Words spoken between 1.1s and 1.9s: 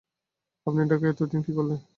এত দিন কী করলেন?